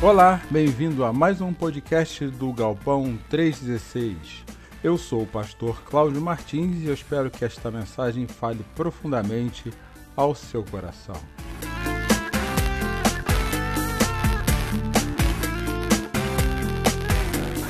[0.00, 4.44] Olá, bem-vindo a mais um podcast do Galpão 316.
[4.82, 9.72] Eu sou o pastor Cláudio Martins e eu espero que esta mensagem fale profundamente
[10.14, 11.16] ao seu coração.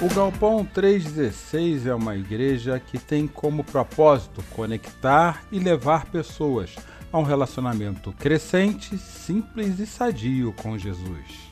[0.02, 6.76] O Galpão 316 é uma igreja que tem como propósito conectar e levar pessoas
[7.10, 11.47] a um relacionamento crescente, simples e sadio com Jesus.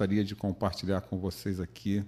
[0.00, 2.02] Gostaria de compartilhar com vocês aqui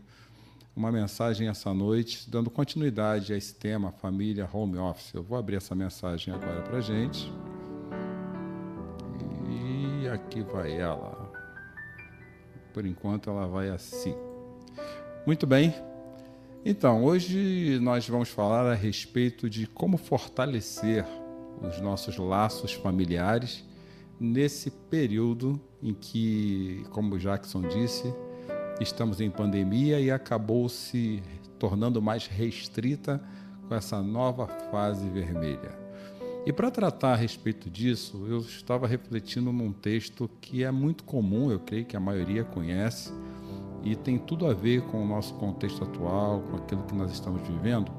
[0.74, 5.12] uma mensagem essa noite, dando continuidade a esse tema, família, home office.
[5.12, 7.30] Eu vou abrir essa mensagem agora para gente.
[9.50, 11.30] E aqui vai ela.
[12.72, 14.14] Por enquanto, ela vai assim.
[15.26, 15.74] Muito bem.
[16.64, 21.04] Então, hoje nós vamos falar a respeito de como fortalecer
[21.60, 23.62] os nossos laços familiares
[24.22, 28.14] nesse período em que, como Jackson disse,
[28.80, 31.22] estamos em pandemia e acabou se
[31.58, 33.20] tornando mais restrita
[33.68, 35.76] com essa nova fase vermelha.
[36.46, 41.50] E para tratar a respeito disso, eu estava refletindo num texto que é muito comum,
[41.50, 43.12] eu creio que a maioria conhece,
[43.84, 47.42] e tem tudo a ver com o nosso contexto atual, com aquilo que nós estamos
[47.46, 47.92] vivendo,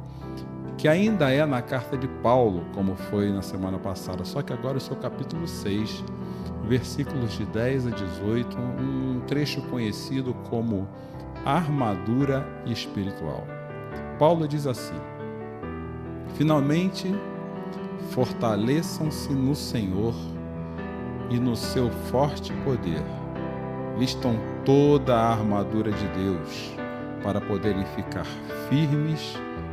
[0.78, 4.76] que ainda é na carta de Paulo, como foi na semana passada, só que agora
[4.76, 6.04] é o seu capítulo 6,
[6.64, 10.88] versículos de 10 a 18, um trecho conhecido como
[11.46, 13.46] armadura espiritual.
[14.18, 14.96] Paulo diz assim:
[16.36, 17.14] Finalmente,
[18.12, 20.14] fortaleçam-se no Senhor
[21.30, 23.04] e no seu forte poder.
[23.98, 26.76] Vistam toda a armadura de Deus
[27.24, 28.26] para poderem ficar
[28.70, 29.38] firmes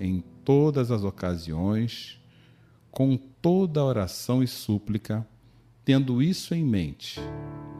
[0.00, 2.18] em todas as ocasiões,
[2.90, 5.24] com toda oração e súplica
[5.84, 7.20] Tendo isso em mente,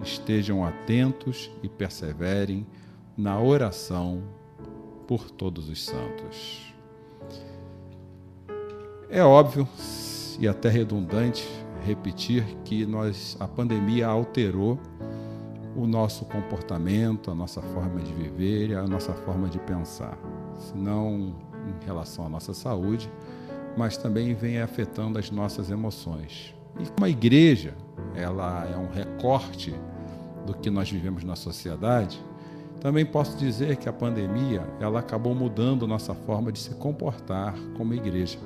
[0.03, 2.67] estejam atentos e perseverem
[3.17, 4.25] na oração
[5.07, 6.75] por todos os santos.
[9.09, 9.69] É óbvio
[10.41, 11.47] e até redundante
[11.85, 14.77] repetir que nós a pandemia alterou
[15.77, 20.19] o nosso comportamento, a nossa forma de viver e a nossa forma de pensar.
[20.59, 21.35] Se não
[21.71, 23.11] em relação à nossa saúde,
[23.77, 26.55] mas também vem afetando as nossas emoções.
[26.79, 27.75] E como a igreja,
[28.15, 29.75] ela é um recorte
[30.47, 32.21] do que nós vivemos na sociedade,
[32.81, 37.93] também posso dizer que a pandemia, ela acabou mudando nossa forma de se comportar como
[37.93, 38.39] igreja.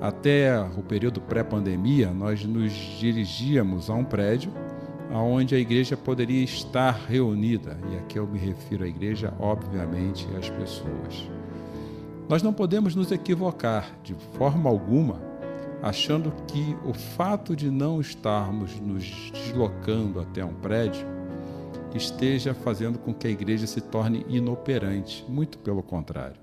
[0.00, 4.52] Até o período pré-pandemia, nós nos dirigíamos a um prédio
[5.10, 10.50] onde a igreja poderia estar reunida, e aqui eu me refiro à igreja, obviamente, às
[10.50, 11.37] pessoas.
[12.28, 15.28] Nós não podemos nos equivocar de forma alguma
[15.82, 21.06] achando que o fato de não estarmos nos deslocando até um prédio
[21.94, 26.36] esteja fazendo com que a igreja se torne inoperante, muito pelo contrário.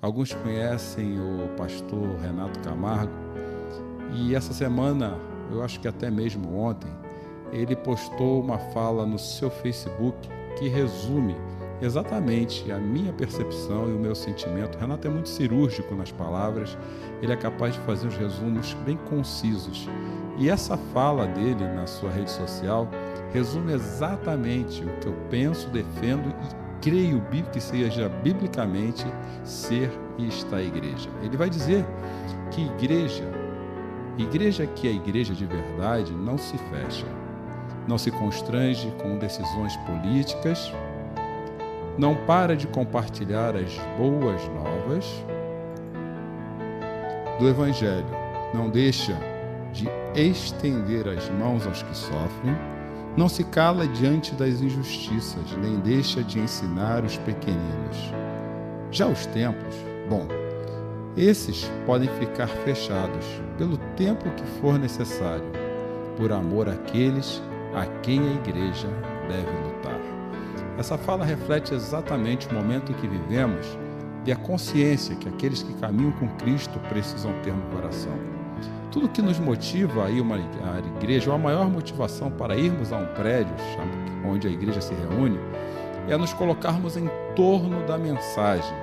[0.00, 3.12] Alguns conhecem o pastor Renato Camargo
[4.14, 5.18] e essa semana,
[5.50, 6.90] eu acho que até mesmo ontem,
[7.52, 10.16] ele postou uma fala no seu Facebook
[10.58, 11.36] que resume
[11.80, 14.78] exatamente a minha percepção e o meu sentimento.
[14.78, 16.76] Renato é muito cirúrgico nas palavras,
[17.22, 19.88] ele é capaz de fazer os resumos bem concisos.
[20.38, 22.88] E essa fala dele na sua rede social
[23.32, 27.22] resume exatamente o que eu penso, defendo e creio
[27.52, 29.04] que seja biblicamente
[29.44, 31.08] ser e estar a igreja.
[31.22, 31.84] Ele vai dizer
[32.50, 33.24] que igreja,
[34.18, 37.06] igreja que é igreja de verdade, não se fecha,
[37.86, 40.72] não se constrange com decisões políticas,
[42.00, 45.04] não para de compartilhar as boas novas
[47.38, 48.06] do Evangelho,
[48.54, 49.14] não deixa
[49.70, 52.56] de estender as mãos aos que sofrem,
[53.18, 57.98] não se cala diante das injustiças, nem deixa de ensinar os pequeninos.
[58.90, 59.74] Já os templos,
[60.08, 60.26] bom,
[61.18, 63.26] esses podem ficar fechados
[63.58, 65.44] pelo tempo que for necessário,
[66.16, 67.42] por amor àqueles
[67.74, 68.88] a quem a igreja
[69.28, 69.89] deve lutar.
[70.80, 73.66] Essa fala reflete exatamente o momento que vivemos
[74.24, 78.14] e a consciência que aqueles que caminham com Cristo precisam ter no coração.
[78.90, 82.94] Tudo que nos motiva a ir uma a igreja, ou a maior motivação para irmos
[82.94, 83.54] a um prédio
[84.24, 85.38] onde a igreja se reúne,
[86.08, 88.74] é nos colocarmos em torno da mensagem,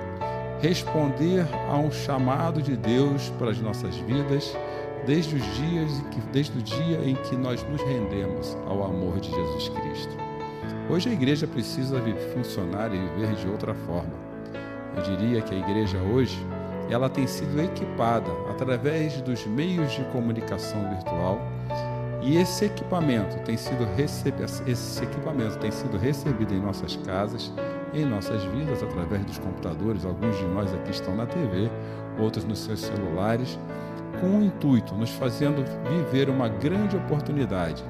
[0.60, 4.56] responder a um chamado de Deus para as nossas vidas,
[5.04, 9.30] desde os dias que, desde o dia em que nós nos rendemos ao amor de
[9.30, 10.27] Jesus Cristo.
[10.90, 12.00] Hoje a igreja precisa
[12.34, 14.28] funcionar e viver de outra forma
[14.98, 16.44] eu diria que a igreja hoje
[16.90, 21.38] ela tem sido equipada através dos meios de comunicação virtual
[22.20, 27.52] e esse equipamento tem sido recebido, esse equipamento tem sido recebido em nossas casas,
[27.94, 30.04] em nossas vidas através dos computadores.
[30.04, 31.70] Alguns de nós aqui estão na TV,
[32.18, 33.56] outros nos seus celulares,
[34.20, 37.84] com o intuito, nos fazendo viver uma grande oportunidade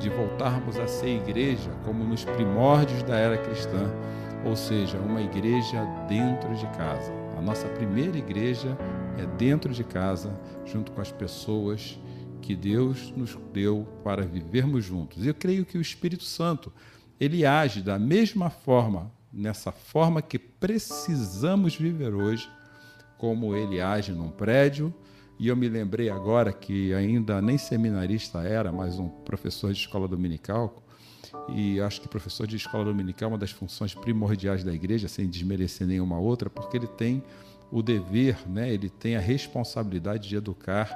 [0.00, 3.88] de voltarmos a ser igreja como nos primórdios da era cristã
[4.44, 7.12] ou seja, uma igreja dentro de casa.
[7.36, 8.76] A nossa primeira igreja
[9.18, 10.32] é dentro de casa,
[10.64, 11.98] junto com as pessoas
[12.40, 15.26] que Deus nos deu para vivermos juntos.
[15.26, 16.72] Eu creio que o Espírito Santo,
[17.18, 22.48] ele age da mesma forma, nessa forma que precisamos viver hoje,
[23.18, 24.92] como ele age num prédio.
[25.40, 30.06] E eu me lembrei agora que ainda nem seminarista era, mas um professor de escola
[30.06, 30.82] dominical,
[31.48, 35.26] e acho que professor de escola dominical é uma das funções primordiais da igreja, sem
[35.26, 37.24] desmerecer nenhuma outra, porque ele tem
[37.72, 38.70] o dever, né?
[38.70, 40.94] ele tem a responsabilidade de educar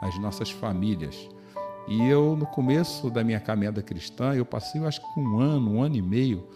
[0.00, 1.28] as nossas famílias.
[1.88, 5.68] E eu, no começo da minha caminhada cristã, eu passei, eu acho que um ano,
[5.68, 6.46] um ano e meio,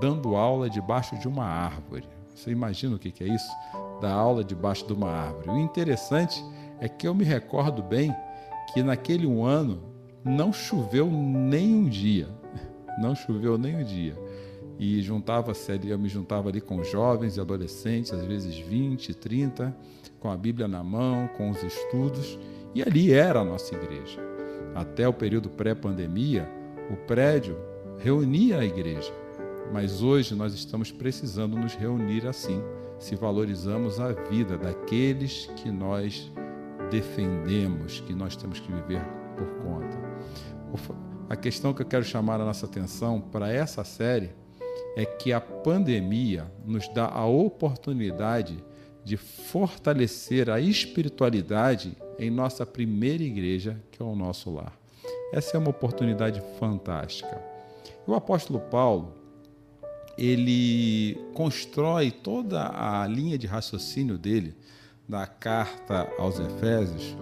[0.00, 2.06] dando aula debaixo de uma árvore.
[2.32, 3.50] Você imagina o que é isso?
[4.00, 5.50] Dar aula debaixo de uma árvore.
[5.50, 8.14] O interessante é que eu me recordo bem
[8.72, 9.82] que naquele um ano
[10.24, 12.28] não choveu nem um dia
[12.98, 14.16] não choveu nem um dia.
[14.78, 19.74] E juntava-se ali, eu me juntava ali com jovens e adolescentes, às vezes 20, 30,
[20.18, 22.38] com a Bíblia na mão, com os estudos,
[22.74, 24.20] e ali era a nossa igreja.
[24.74, 26.48] Até o período pré-pandemia,
[26.90, 27.56] o prédio
[27.98, 29.12] reunia a igreja.
[29.72, 32.60] Mas hoje nós estamos precisando nos reunir assim,
[32.98, 36.30] se valorizamos a vida daqueles que nós
[36.94, 39.02] defendemos, que nós temos que viver
[39.36, 39.98] por conta.
[41.28, 44.30] A questão que eu quero chamar a nossa atenção para essa série
[44.96, 48.62] é que a pandemia nos dá a oportunidade
[49.02, 54.78] de fortalecer a espiritualidade em nossa primeira igreja, que é o nosso lar.
[55.32, 57.42] Essa é uma oportunidade fantástica.
[58.06, 59.14] O apóstolo Paulo,
[60.16, 64.54] ele constrói toda a linha de raciocínio dele
[65.08, 67.16] da carta aos Efésios,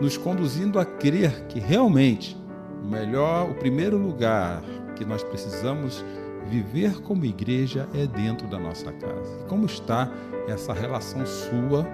[0.00, 2.36] nos conduzindo a crer que realmente
[2.82, 4.62] o melhor, o primeiro lugar
[4.96, 6.04] que nós precisamos
[6.48, 9.44] viver como igreja é dentro da nossa casa.
[9.46, 10.10] Como está
[10.48, 11.86] essa relação sua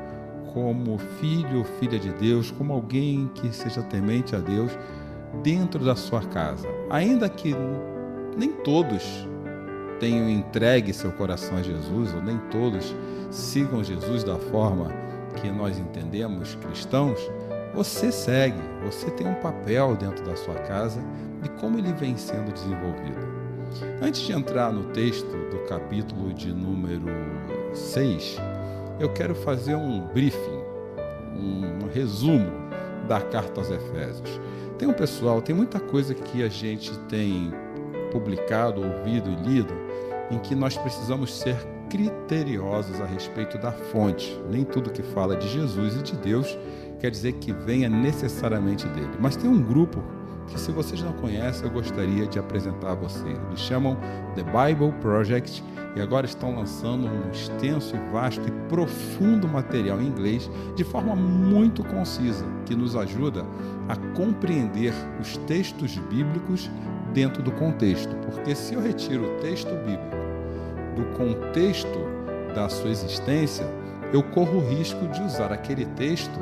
[0.52, 4.70] como filho ou filha de Deus, como alguém que seja temente a Deus
[5.42, 6.68] dentro da sua casa?
[6.88, 7.52] Ainda que
[8.36, 9.26] nem todos
[9.98, 12.94] tenham entregue seu coração a Jesus, ou nem todos
[13.30, 15.03] sigam Jesus da forma
[15.40, 17.18] que nós entendemos cristãos,
[17.74, 21.00] você segue, você tem um papel dentro da sua casa
[21.44, 23.34] e como ele vem sendo desenvolvido.
[24.00, 27.06] Antes de entrar no texto do capítulo de número
[27.72, 28.36] 6,
[29.00, 30.62] eu quero fazer um briefing,
[31.36, 32.50] um resumo
[33.08, 34.40] da carta aos Efésios.
[34.78, 37.52] Tem um pessoal, tem muita coisa que a gente tem
[38.12, 39.74] publicado, ouvido e lido,
[40.30, 41.56] em que nós precisamos ser
[41.94, 44.36] criteriosos a respeito da fonte.
[44.50, 46.58] Nem tudo que fala de Jesus e de Deus
[46.98, 49.12] quer dizer que venha necessariamente dele.
[49.20, 50.02] Mas tem um grupo
[50.48, 53.38] que, se vocês não conhecem, eu gostaria de apresentar a vocês.
[53.46, 53.96] Eles chamam
[54.34, 55.62] The Bible Project
[55.94, 61.84] e agora estão lançando um extenso vasto e profundo material em inglês de forma muito
[61.84, 63.46] concisa, que nos ajuda
[63.88, 66.68] a compreender os textos bíblicos
[67.12, 68.16] dentro do contexto.
[68.16, 70.13] Porque se eu retiro o texto bíblico
[70.94, 72.06] do contexto
[72.54, 73.66] da sua existência,
[74.12, 76.38] eu corro o risco de usar aquele texto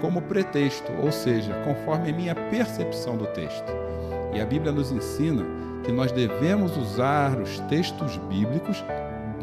[0.00, 3.72] como pretexto, ou seja, conforme a minha percepção do texto.
[4.32, 5.44] E a Bíblia nos ensina
[5.82, 8.84] que nós devemos usar os textos bíblicos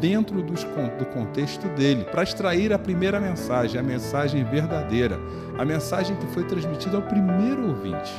[0.00, 0.64] dentro dos,
[0.98, 5.18] do contexto dele, para extrair a primeira mensagem, a mensagem verdadeira,
[5.58, 8.12] a mensagem que foi transmitida ao primeiro ouvinte.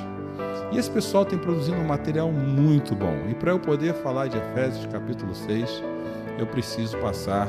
[0.72, 3.16] E esse pessoal tem produzido um material muito bom.
[3.30, 5.84] E para eu poder falar de Efésios capítulo 6,
[6.38, 7.48] eu preciso passar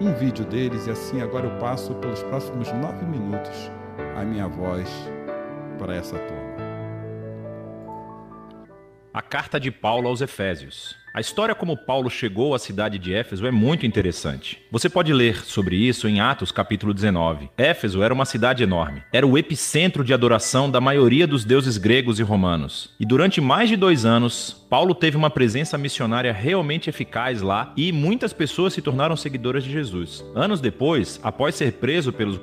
[0.00, 3.70] um vídeo deles e assim agora eu passo pelos próximos nove minutos
[4.16, 4.88] a minha voz
[5.78, 6.48] para essa turma.
[9.12, 10.96] A carta de Paulo aos Efésios.
[11.18, 14.62] A história como Paulo chegou à cidade de Éfeso é muito interessante.
[14.70, 17.50] Você pode ler sobre isso em Atos capítulo 19.
[17.58, 19.02] Éfeso era uma cidade enorme.
[19.12, 22.94] Era o epicentro de adoração da maioria dos deuses gregos e romanos.
[23.00, 27.90] E durante mais de dois anos, Paulo teve uma presença missionária realmente eficaz lá e
[27.90, 30.24] muitas pessoas se tornaram seguidoras de Jesus.
[30.36, 32.38] Anos depois, após ser preso pelos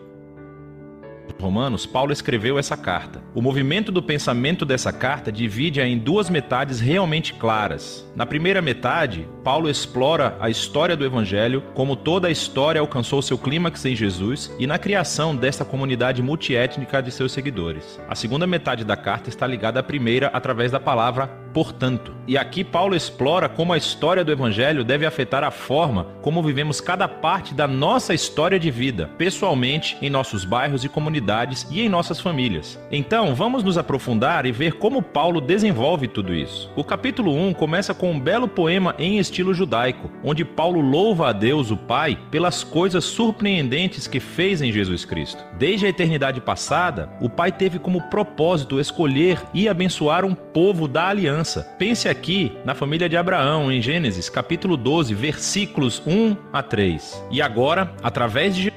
[1.40, 3.22] Romanos, Paulo escreveu essa carta.
[3.34, 8.10] O movimento do pensamento dessa carta divide-a em duas metades realmente claras.
[8.16, 13.38] Na primeira metade, Paulo explora a história do Evangelho, como toda a história alcançou seu
[13.38, 18.00] clímax em Jesus e na criação desta comunidade multiétnica de seus seguidores.
[18.10, 22.14] A segunda metade da carta está ligada à primeira através da palavra portanto.
[22.28, 26.82] E aqui Paulo explora como a história do Evangelho deve afetar a forma como vivemos
[26.82, 31.88] cada parte da nossa história de vida, pessoalmente, em nossos bairros e comunidades e em
[31.88, 32.78] nossas famílias.
[32.92, 36.70] Então, vamos nos aprofundar e ver como Paulo desenvolve tudo isso.
[36.76, 41.32] O capítulo 1 começa com um belo poema em estilo judaico, onde Paulo louva a
[41.32, 45.42] Deus, o Pai, pelas coisas surpreendentes que fez em Jesus Cristo.
[45.58, 51.08] Desde a eternidade passada, o Pai teve como propósito escolher e abençoar um povo da
[51.08, 51.45] aliança
[51.78, 57.24] Pense aqui na família de Abraão, em Gênesis capítulo 12, versículos 1 a 3.
[57.32, 58.74] E agora, através de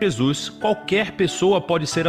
[0.00, 2.06] Jesus, qualquer pessoa pode ser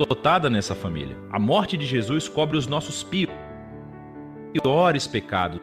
[0.00, 1.16] adotada nessa família.
[1.30, 5.60] A morte de Jesus cobre os nossos piores pecados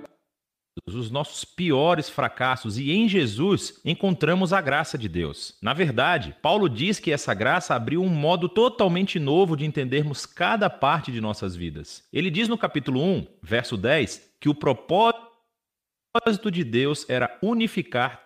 [0.86, 5.58] os nossos piores fracassos e em Jesus encontramos a graça de Deus.
[5.62, 10.70] Na verdade, Paulo diz que essa graça abriu um modo totalmente novo de entendermos cada
[10.70, 12.06] parte de nossas vidas.
[12.12, 15.22] Ele diz no capítulo 1, verso 10, que o propósito
[16.52, 18.26] de Deus era unificar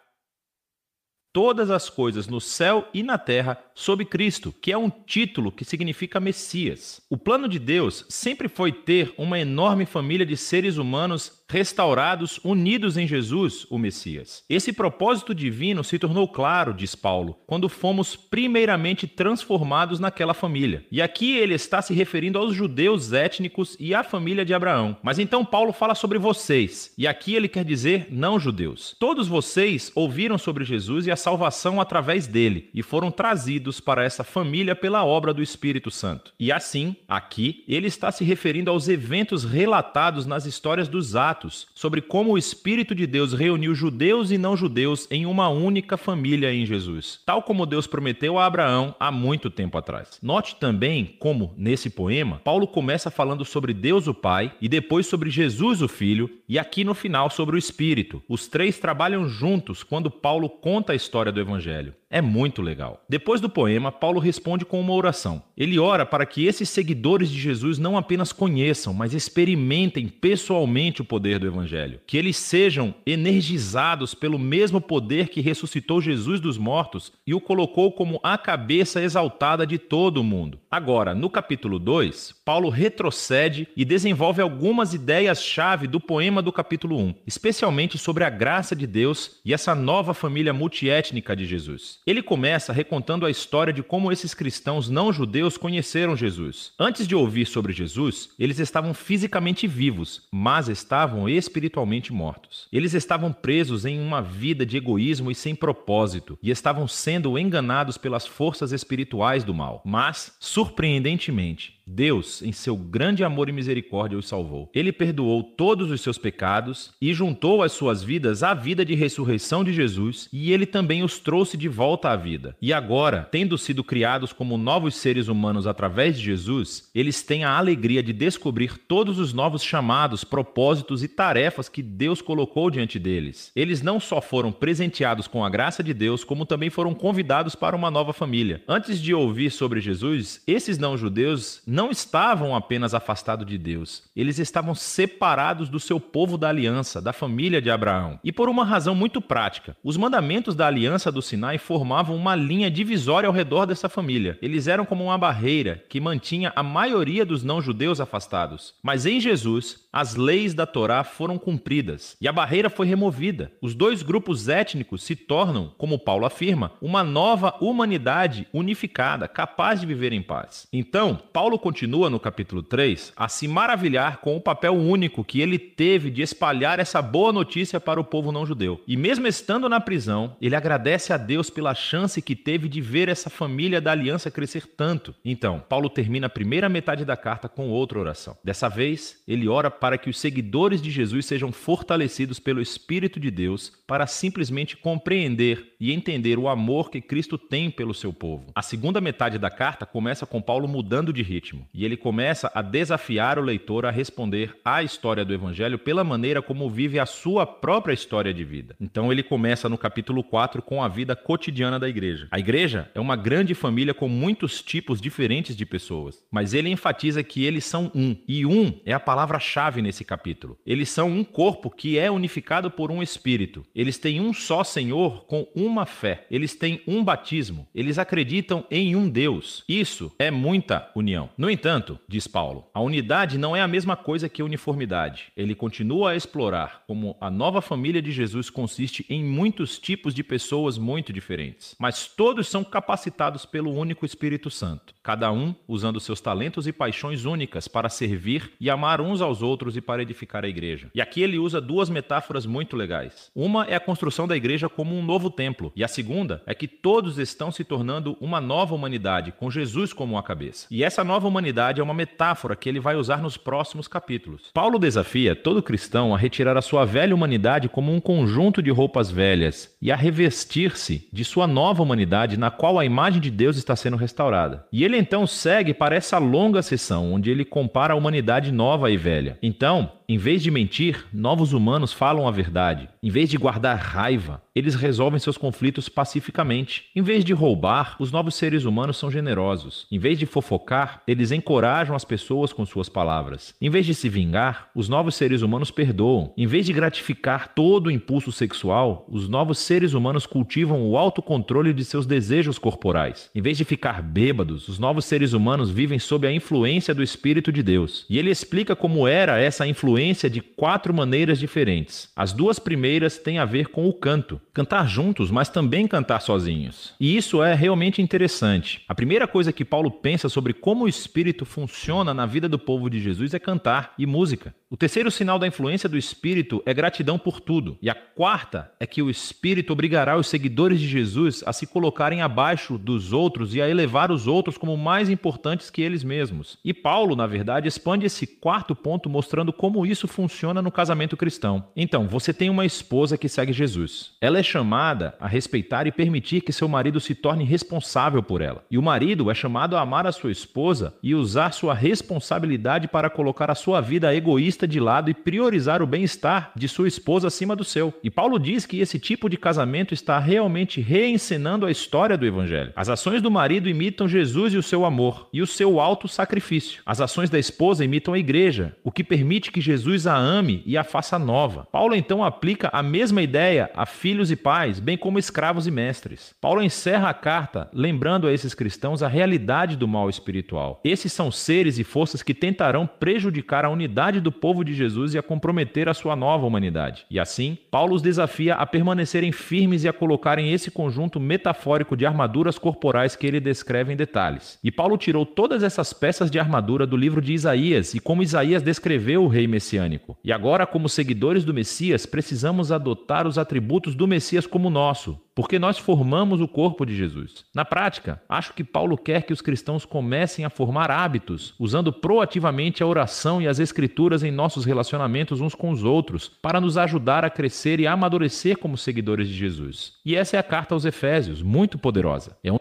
[1.32, 5.64] todas as coisas no céu e na terra sob Cristo, que é um título que
[5.64, 7.02] significa Messias.
[7.10, 12.96] O plano de Deus sempre foi ter uma enorme família de seres humanos restaurados, unidos
[12.96, 14.44] em Jesus, o Messias.
[14.48, 20.86] Esse propósito divino se tornou claro, diz Paulo, quando fomos primeiramente transformados naquela família.
[20.92, 24.96] E aqui ele está se referindo aos judeus étnicos e à família de Abraão.
[25.02, 28.96] Mas então Paulo fala sobre vocês, e aqui ele quer dizer não judeus.
[29.00, 34.24] Todos vocês ouviram sobre Jesus e a salvação através dele e foram trazidos para essa
[34.24, 36.34] família pela obra do Espírito Santo.
[36.40, 42.02] E assim, aqui, ele está se referindo aos eventos relatados nas histórias dos Atos sobre
[42.02, 46.66] como o Espírito de Deus reuniu judeus e não judeus em uma única família em
[46.66, 50.18] Jesus, tal como Deus prometeu a Abraão há muito tempo atrás.
[50.22, 55.30] Note também como, nesse poema, Paulo começa falando sobre Deus o Pai e depois sobre
[55.30, 58.24] Jesus o Filho e aqui no final sobre o Espírito.
[58.30, 61.94] Os três trabalham juntos quando Paulo conta a história do Evangelho.
[62.12, 63.04] É muito legal.
[63.08, 65.44] Depois do poema, Paulo responde com uma oração.
[65.56, 71.06] Ele ora para que esses seguidores de Jesus não apenas conheçam, mas experimentem pessoalmente o
[71.06, 72.00] poder do Evangelho.
[72.08, 77.92] Que eles sejam energizados pelo mesmo poder que ressuscitou Jesus dos mortos e o colocou
[77.92, 80.60] como a cabeça exaltada de todo o mundo.
[80.72, 87.16] Agora, no capítulo 2, Paulo retrocede e desenvolve algumas ideias-chave do poema do capítulo 1,
[87.28, 91.99] especialmente sobre a graça de Deus e essa nova família multiétnica de Jesus.
[92.10, 96.72] Ele começa recontando a história de como esses cristãos não judeus conheceram Jesus.
[96.80, 102.68] Antes de ouvir sobre Jesus, eles estavam fisicamente vivos, mas estavam espiritualmente mortos.
[102.74, 107.96] Eles estavam presos em uma vida de egoísmo e sem propósito, e estavam sendo enganados
[107.96, 109.84] pelas forças espirituais do mal.
[109.86, 114.70] Mas, surpreendentemente, Deus, em seu grande amor e misericórdia, os salvou.
[114.76, 119.64] Ele perdoou todos os seus pecados e juntou as suas vidas à vida de ressurreição
[119.64, 122.56] de Jesus, e ele também os trouxe de volta à vida.
[122.62, 127.58] E agora, tendo sido criados como novos seres humanos através de Jesus, eles têm a
[127.58, 133.52] alegria de descobrir todos os novos chamados, propósitos e tarefas que Deus colocou diante deles.
[133.56, 137.76] Eles não só foram presenteados com a graça de Deus, como também foram convidados para
[137.76, 138.62] uma nova família.
[138.68, 144.76] Antes de ouvir sobre Jesus, esses não-judeus não estavam apenas afastados de Deus, eles estavam
[144.76, 148.20] separados do seu povo da aliança, da família de Abraão.
[148.24, 152.70] E por uma razão muito prática: os mandamentos da aliança do Sinai formavam uma linha
[152.70, 154.38] divisória ao redor dessa família.
[154.42, 158.74] Eles eram como uma barreira que mantinha a maioria dos não-judeus afastados.
[158.82, 163.52] Mas em Jesus, as leis da Torá foram cumpridas e a barreira foi removida.
[163.62, 169.86] Os dois grupos étnicos se tornam, como Paulo afirma, uma nova humanidade unificada, capaz de
[169.86, 170.68] viver em paz.
[170.72, 175.60] Então, Paulo continua no capítulo 3 a se maravilhar com o papel único que ele
[175.60, 178.82] teve de espalhar essa boa notícia para o povo não judeu.
[178.88, 183.08] E mesmo estando na prisão, ele agradece a Deus pela chance que teve de ver
[183.08, 185.14] essa família da aliança crescer tanto.
[185.24, 188.36] Então, Paulo termina a primeira metade da carta com outra oração.
[188.44, 193.30] Dessa vez, ele ora para que os seguidores de Jesus sejam fortalecidos pelo Espírito de
[193.30, 198.48] Deus para simplesmente compreender e entender o amor que Cristo tem pelo seu povo.
[198.56, 202.62] A segunda metade da carta começa com Paulo mudando de ritmo e ele começa a
[202.62, 207.46] desafiar o leitor a responder à história do Evangelho pela maneira como vive a sua
[207.46, 208.76] própria história de vida.
[208.80, 212.28] Então ele começa no capítulo 4 com a vida cotidiana da igreja.
[212.32, 217.24] A igreja é uma grande família com muitos tipos diferentes de pessoas, mas ele enfatiza
[217.24, 220.58] que eles são um, e um é a palavra-chave chave nesse capítulo.
[220.66, 223.66] Eles são um corpo que é unificado por um espírito.
[223.76, 226.26] Eles têm um só Senhor com uma fé.
[226.32, 227.68] Eles têm um batismo.
[227.74, 229.64] Eles acreditam em um Deus.
[229.68, 231.30] Isso é muita união.
[231.40, 235.32] No entanto, diz Paulo, a unidade não é a mesma coisa que uniformidade.
[235.38, 240.22] Ele continua a explorar como a nova família de Jesus consiste em muitos tipos de
[240.22, 246.20] pessoas muito diferentes, mas todos são capacitados pelo único Espírito Santo, cada um usando seus
[246.20, 250.44] talentos e paixões únicas para servir e amar uns aos outros outros e para edificar
[250.44, 250.92] a igreja.
[250.94, 253.32] E aqui ele usa duas metáforas muito legais.
[253.34, 256.68] Uma é a construção da igreja como um novo templo, e a segunda é que
[256.68, 260.68] todos estão se tornando uma nova humanidade, com Jesus como a cabeça.
[260.70, 264.52] E essa nova humanidade é uma metáfora que ele vai usar nos próximos capítulos.
[264.54, 269.10] Paulo desafia todo cristão a retirar a sua velha humanidade como um conjunto de roupas
[269.10, 273.76] velhas e a revestir-se de sua nova humanidade, na qual a imagem de Deus está
[273.76, 274.66] sendo restaurada.
[274.72, 278.98] E ele então segue para essa longa sessão onde ele compara a humanidade nova e
[278.98, 279.38] velha.
[279.42, 282.90] Então, em vez de mentir, novos humanos falam a verdade.
[283.04, 286.86] Em vez de guardar raiva, eles resolvem seus conflitos pacificamente.
[286.96, 289.86] Em vez de roubar, os novos seres humanos são generosos.
[289.92, 293.54] Em vez de fofocar, eles encorajam as pessoas com suas palavras.
[293.62, 296.34] Em vez de se vingar, os novos seres humanos perdoam.
[296.36, 301.72] Em vez de gratificar todo o impulso sexual, os novos seres humanos cultivam o autocontrole
[301.72, 303.30] de seus desejos corporais.
[303.36, 307.52] Em vez de ficar bêbados, os novos seres humanos vivem sob a influência do Espírito
[307.52, 308.08] de Deus.
[308.10, 312.10] E ele explica como era essa influência influência de quatro maneiras diferentes.
[312.16, 316.94] As duas primeiras têm a ver com o canto, cantar juntos, mas também cantar sozinhos.
[317.00, 318.82] E isso é realmente interessante.
[318.88, 322.90] A primeira coisa que Paulo pensa sobre como o Espírito funciona na vida do povo
[322.90, 324.56] de Jesus é cantar e música.
[324.72, 327.78] O terceiro sinal da influência do Espírito é gratidão por tudo.
[327.82, 332.22] E a quarta é que o Espírito obrigará os seguidores de Jesus a se colocarem
[332.22, 336.58] abaixo dos outros e a elevar os outros como mais importantes que eles mesmos.
[336.64, 341.66] E Paulo, na verdade, expande esse quarto ponto mostrando como isso funciona no casamento cristão.
[341.76, 344.12] Então, você tem uma esposa que segue Jesus.
[344.22, 348.64] Ela é chamada a respeitar e permitir que seu marido se torne responsável por ela.
[348.70, 353.10] E o marido é chamado a amar a sua esposa e usar sua responsabilidade para
[353.10, 357.56] colocar a sua vida egoísta de lado e priorizar o bem-estar de sua esposa acima
[357.56, 357.94] do seu.
[358.04, 362.74] E Paulo diz que esse tipo de casamento está realmente reencenando a história do evangelho.
[362.76, 366.82] As ações do marido imitam Jesus e o seu amor e o seu alto sacrifício.
[366.86, 370.78] As ações da esposa imitam a igreja, o que permite que Jesus a ame e
[370.78, 371.68] a faça nova.
[371.72, 376.34] Paulo então aplica a mesma ideia a filhos e pais, bem como escravos e mestres.
[376.42, 380.80] Paulo encerra a carta lembrando a esses cristãos a realidade do mal espiritual.
[380.84, 385.18] Esses são seres e forças que tentarão prejudicar a unidade do povo de Jesus e
[385.18, 387.06] a comprometer a sua nova humanidade.
[387.10, 392.06] E assim, Paulo os desafia a permanecerem firmes e a colocarem esse conjunto metafórico de
[392.06, 394.58] armaduras corporais que ele descreve em detalhes.
[394.64, 398.62] E Paulo tirou todas essas peças de armadura do livro de Isaías e como Isaías
[398.62, 400.18] descreveu o rei messiânico.
[400.24, 405.60] E agora, como seguidores do Messias, precisamos adotar os atributos do Messias como nosso, porque
[405.60, 407.46] nós formamos o corpo de Jesus.
[407.54, 412.82] Na prática, acho que Paulo quer que os cristãos comecem a formar hábitos, usando proativamente
[412.82, 417.24] a oração e as escrituras em nossos relacionamentos uns com os outros, para nos ajudar
[417.24, 419.94] a crescer e amadurecer como seguidores de Jesus.
[420.06, 422.38] E essa é a carta aos Efésios, muito poderosa.
[422.44, 422.52] É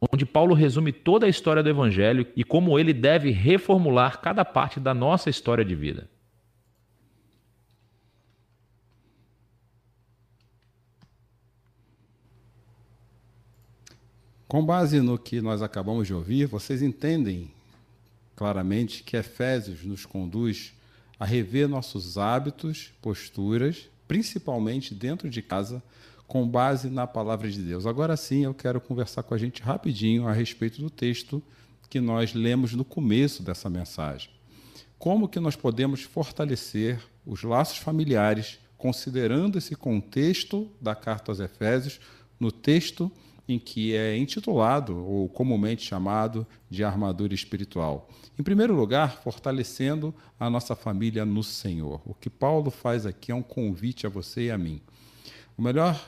[0.00, 4.80] onde Paulo resume toda a história do Evangelho e como ele deve reformular cada parte
[4.80, 6.08] da nossa história de vida.
[14.48, 17.52] Com base no que nós acabamos de ouvir, vocês entendem
[18.34, 20.72] claramente que Efésios nos conduz
[21.20, 25.80] a rever nossos hábitos, posturas, principalmente dentro de casa,
[26.30, 27.86] com base na palavra de Deus.
[27.86, 31.42] Agora sim, eu quero conversar com a gente rapidinho a respeito do texto
[31.88, 34.30] que nós lemos no começo dessa mensagem.
[34.96, 41.98] Como que nós podemos fortalecer os laços familiares considerando esse contexto da carta aos Efésios
[42.38, 43.10] no texto
[43.48, 48.08] em que é intitulado, ou comumente chamado, de armadura espiritual.
[48.38, 52.00] Em primeiro lugar, fortalecendo a nossa família no Senhor.
[52.06, 54.80] O que Paulo faz aqui é um convite a você e a mim.
[55.58, 56.00] O melhor,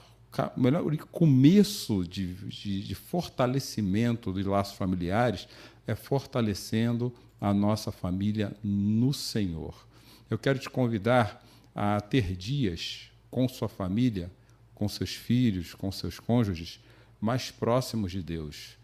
[0.57, 5.47] o melhor começo de, de, de fortalecimento de laços familiares
[5.87, 9.87] é fortalecendo a nossa família no Senhor.
[10.31, 14.31] Eu quero te convidar a ter dias com sua família,
[14.75, 16.81] com seus filhos, com seus cônjuges,
[17.21, 18.77] mais próximos de Deus.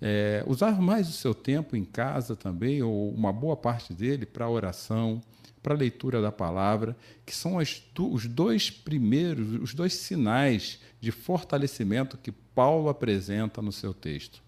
[0.00, 4.48] É, usar mais o seu tempo em casa também, ou uma boa parte dele, para
[4.48, 5.20] oração,
[5.66, 11.10] para a leitura da palavra, que são as, os dois primeiros, os dois sinais de
[11.10, 14.40] fortalecimento que Paulo apresenta no seu texto.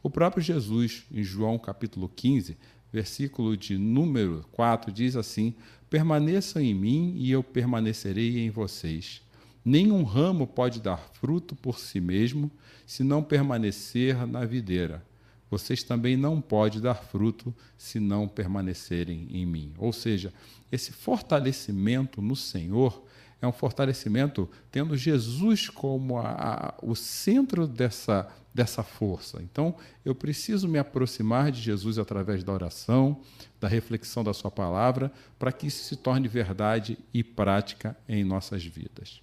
[0.00, 2.56] O próprio Jesus, em João capítulo 15,
[2.92, 5.56] versículo de número 4, diz assim:
[5.90, 9.22] Permaneçam em mim e eu permanecerei em vocês.
[9.64, 12.48] Nenhum ramo pode dar fruto por si mesmo
[12.86, 15.04] se não permanecer na videira.
[15.50, 19.74] Vocês também não podem dar fruto se não permanecerem em mim.
[19.76, 20.32] Ou seja,
[20.70, 23.04] esse fortalecimento no Senhor
[23.42, 29.42] é um fortalecimento tendo Jesus como a, a, o centro dessa, dessa força.
[29.42, 33.20] Então, eu preciso me aproximar de Jesus através da oração,
[33.58, 38.64] da reflexão da Sua palavra, para que isso se torne verdade e prática em nossas
[38.64, 39.22] vidas.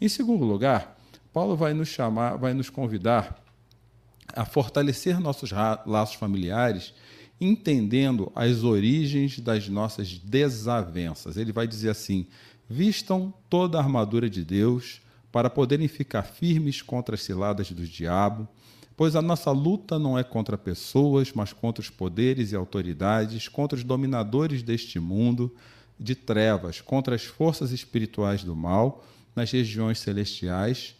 [0.00, 0.98] Em segundo lugar,
[1.32, 3.47] Paulo vai nos chamar, vai nos convidar
[4.34, 5.50] a fortalecer nossos
[5.86, 6.92] laços familiares,
[7.40, 11.36] entendendo as origens das nossas desavenças.
[11.36, 12.26] Ele vai dizer assim:
[12.68, 18.48] vistam toda a armadura de Deus para poderem ficar firmes contra as ciladas do diabo,
[18.96, 23.76] pois a nossa luta não é contra pessoas, mas contra os poderes e autoridades, contra
[23.76, 25.54] os dominadores deste mundo
[25.98, 30.94] de trevas, contra as forças espirituais do mal nas regiões celestiais.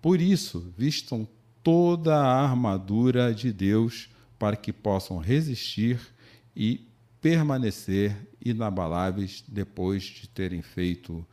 [0.00, 1.28] Por isso, vistam
[1.62, 6.00] toda a armadura de Deus para que possam resistir
[6.54, 6.86] e
[7.20, 11.24] permanecer inabaláveis depois de terem feito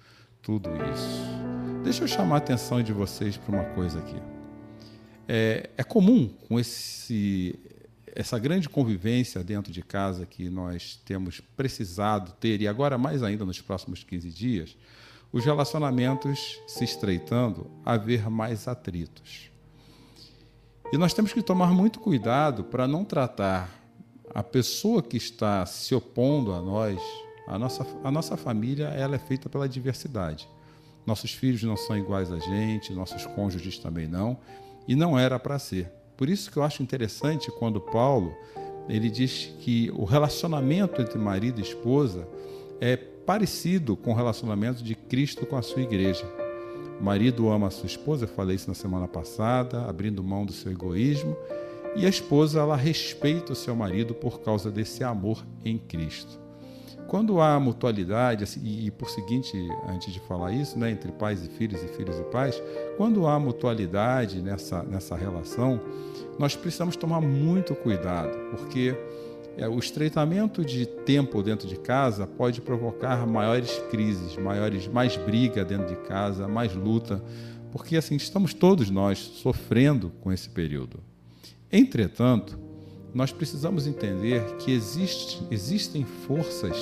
[0.41, 1.83] tudo isso.
[1.83, 4.21] Deixa eu chamar a atenção de vocês para uma coisa aqui.
[5.27, 7.57] É, é comum com esse,
[8.15, 13.45] essa grande convivência dentro de casa que nós temos precisado ter, e agora mais ainda
[13.45, 14.77] nos próximos 15 dias,
[15.31, 19.49] os relacionamentos se estreitando, haver mais atritos.
[20.91, 23.69] E nós temos que tomar muito cuidado para não tratar
[24.33, 26.99] a pessoa que está se opondo a nós,
[27.47, 30.49] a nossa, a nossa família, ela é feita pela diversidade.
[31.05, 34.37] Nossos filhos não são iguais a gente, nossos cônjuges também não,
[34.87, 35.91] e não era para ser.
[36.17, 38.35] Por isso que eu acho interessante quando Paulo
[38.87, 42.27] ele diz que o relacionamento entre marido e esposa
[42.81, 46.38] é parecido com o relacionamento de Cristo com a sua igreja.
[46.99, 50.51] O marido ama a sua esposa, eu falei isso na semana passada, abrindo mão do
[50.51, 51.35] seu egoísmo,
[51.95, 56.39] e a esposa ela respeita o seu marido por causa desse amor em Cristo.
[57.07, 59.51] Quando há mutualidade, assim, e por seguinte,
[59.87, 62.61] antes de falar isso, né, entre pais e filhos e filhos e pais,
[62.97, 65.81] quando há mutualidade nessa, nessa relação,
[66.37, 68.95] nós precisamos tomar muito cuidado, porque
[69.67, 75.87] o estreitamento de tempo dentro de casa pode provocar maiores crises, maiores, mais briga dentro
[75.87, 77.21] de casa, mais luta,
[77.71, 80.99] porque assim estamos todos nós sofrendo com esse período.
[81.71, 82.57] Entretanto,
[83.13, 86.77] nós precisamos entender que existe, existem forças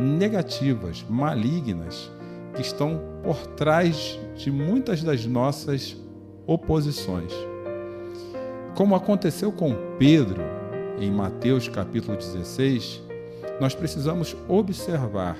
[0.00, 2.10] negativas, malignas,
[2.54, 5.96] que estão por trás de muitas das nossas
[6.46, 7.32] oposições.
[8.74, 10.42] Como aconteceu com Pedro
[10.98, 13.02] em Mateus capítulo 16,
[13.60, 15.36] nós precisamos observar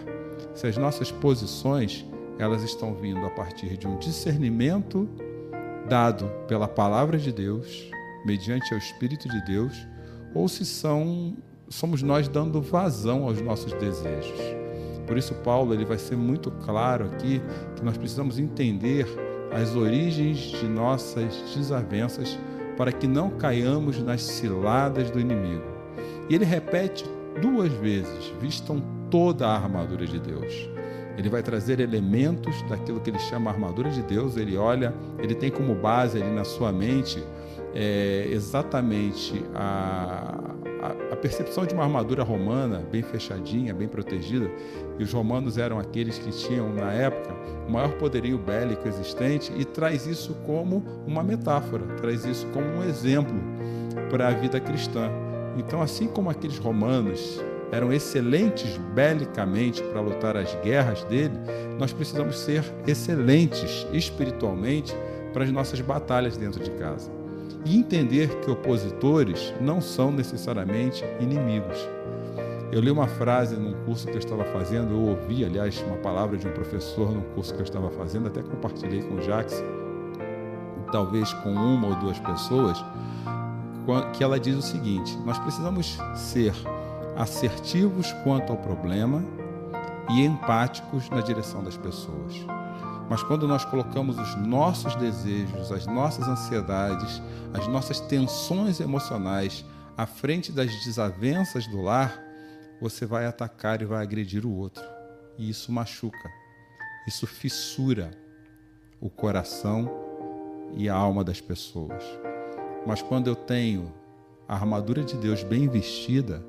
[0.55, 2.05] se as nossas posições
[2.39, 5.09] elas estão vindo a partir de um discernimento
[5.89, 7.91] dado pela palavra de Deus,
[8.25, 9.87] mediante o Espírito de Deus,
[10.35, 11.37] ou se são
[11.69, 14.39] somos nós dando vazão aos nossos desejos.
[15.07, 17.41] Por isso Paulo ele vai ser muito claro aqui
[17.77, 19.07] que nós precisamos entender
[19.51, 22.39] as origens de nossas desavenças
[22.77, 25.65] para que não caiamos nas ciladas do inimigo.
[26.29, 27.05] E ele repete
[27.41, 30.69] duas vezes: vistam toda a armadura de Deus.
[31.17, 34.37] Ele vai trazer elementos daquilo que ele chama armadura de Deus.
[34.37, 37.23] Ele olha, ele tem como base ali na sua mente
[37.75, 40.35] é, exatamente a,
[41.13, 44.51] a, percepção de uma armadura romana bem fechadinha, bem protegida,
[44.99, 47.35] e os romanos eram aqueles que tinham, na época,
[47.67, 52.85] o maior poderio bélico existente, e traz isso como uma metáfora, traz isso como um
[52.85, 53.35] exemplo
[54.11, 55.11] para a vida cristã.
[55.57, 57.43] Então, assim como aqueles romanos
[57.73, 61.35] eram excelentes belicamente para lutar as guerras dele,
[61.79, 64.95] nós precisamos ser excelentes espiritualmente
[65.33, 67.24] para as nossas batalhas dentro de casa.
[67.65, 71.79] E entender que opositores não são necessariamente inimigos.
[72.71, 76.37] Eu li uma frase num curso que eu estava fazendo, eu ouvi, aliás, uma palavra
[76.37, 79.63] de um professor num curso que eu estava fazendo, até compartilhei com o Jax,
[80.91, 82.85] talvez com uma ou duas pessoas,
[84.13, 86.53] que ela diz o seguinte: nós precisamos ser
[87.17, 89.23] assertivos quanto ao problema
[90.11, 92.45] e empáticos na direção das pessoas.
[93.09, 97.21] Mas quando nós colocamos os nossos desejos, as nossas ansiedades,
[97.53, 99.65] as nossas tensões emocionais
[99.97, 102.19] à frente das desavenças do lar,
[102.81, 104.83] você vai atacar e vai agredir o outro.
[105.39, 106.31] E isso machuca,
[107.07, 108.11] isso fissura
[109.01, 109.91] o coração
[110.75, 112.03] e a alma das pessoas.
[112.87, 113.93] Mas quando eu tenho
[114.49, 116.45] a armadura de Deus bem vestida,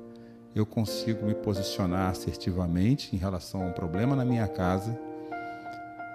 [0.54, 4.98] eu consigo me posicionar assertivamente em relação a um problema na minha casa.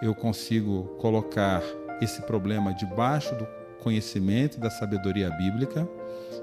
[0.01, 1.61] Eu consigo colocar
[2.01, 3.47] esse problema debaixo do
[3.83, 5.87] conhecimento da sabedoria bíblica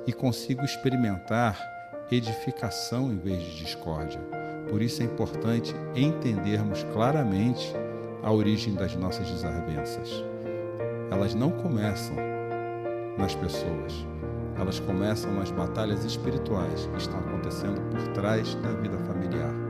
[0.07, 1.59] e consigo experimentar
[2.11, 4.21] edificação em vez de discórdia.
[4.71, 7.75] Por isso é importante entendermos claramente
[8.23, 10.09] a origem das nossas desavenças.
[11.11, 12.15] Elas não começam
[13.17, 14.07] nas pessoas.
[14.57, 19.68] Elas começam nas batalhas espirituais que estão acontecendo por trás da vida familiar.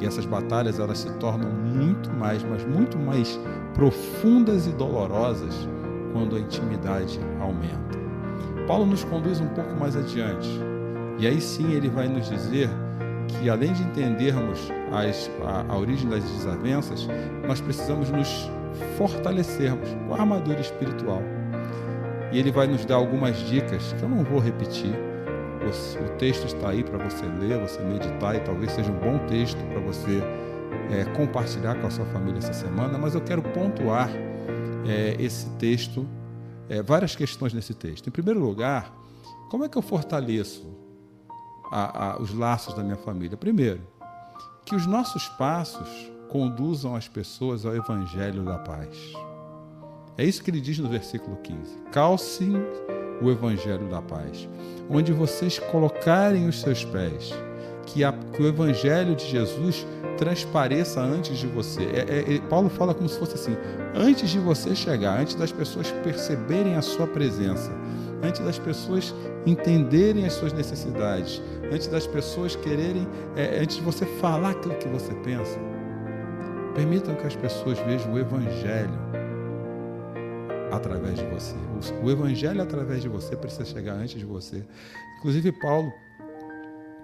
[0.00, 3.38] E essas batalhas elas se tornam muito mais, mas muito mais
[3.74, 5.68] profundas e dolorosas
[6.12, 7.98] quando a intimidade aumenta.
[8.66, 10.48] Paulo nos conduz um pouco mais adiante.
[11.18, 12.68] E aí sim ele vai nos dizer
[13.26, 17.08] que além de entendermos as, a, a origem das desavenças,
[17.46, 18.50] nós precisamos nos
[18.96, 21.22] fortalecermos com a armadura espiritual
[22.32, 24.92] e ele vai nos dar algumas dicas que eu não vou repetir.
[25.68, 29.58] O texto está aí para você ler, você meditar e talvez seja um bom texto
[29.70, 30.22] para você
[30.90, 34.10] é, compartilhar com a sua família essa semana, mas eu quero pontuar
[34.86, 36.06] é, esse texto,
[36.68, 38.06] é, várias questões nesse texto.
[38.08, 38.92] Em primeiro lugar,
[39.50, 40.66] como é que eu fortaleço
[41.70, 43.36] a, a, os laços da minha família?
[43.36, 43.80] Primeiro,
[44.64, 45.88] que os nossos passos
[46.28, 48.96] conduzam as pessoas ao Evangelho da paz.
[50.16, 52.52] É isso que ele diz no versículo 15: calcem
[53.20, 54.48] o evangelho da paz,
[54.88, 57.34] onde vocês colocarem os seus pés,
[57.86, 61.82] que, a, que o evangelho de Jesus transpareça antes de você.
[61.84, 63.56] É, é, é, Paulo fala como se fosse assim:
[63.94, 67.72] antes de você chegar, antes das pessoas perceberem a sua presença,
[68.22, 69.14] antes das pessoas
[69.46, 71.40] entenderem as suas necessidades,
[71.72, 75.58] antes das pessoas quererem, é, antes de você falar aquilo que você pensa,
[76.74, 79.07] permitam que as pessoas vejam o evangelho
[80.70, 81.54] através de você.
[82.02, 84.64] O evangelho através de você precisa chegar antes de você.
[85.18, 85.92] Inclusive, Paulo,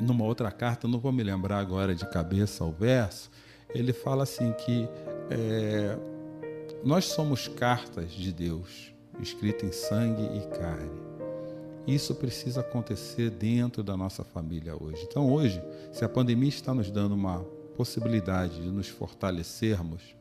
[0.01, 3.31] numa outra carta, não vou me lembrar agora de cabeça o verso,
[3.75, 4.89] ele fala assim que
[5.31, 5.97] é,
[6.85, 11.05] nós somos cartas de Deus, escritas em sangue e carne.
[11.87, 15.07] Isso precisa acontecer dentro da nossa família hoje.
[15.09, 17.41] Então, hoje, se a pandemia está nos dando uma
[17.77, 20.15] possibilidade de nos fortalecermos,